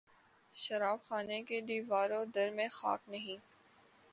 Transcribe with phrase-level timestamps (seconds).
[0.55, 3.37] شراب خانہ کے دیوار و در میں خاک نہیں